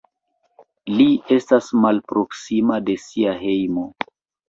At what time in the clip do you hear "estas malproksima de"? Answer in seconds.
1.37-2.99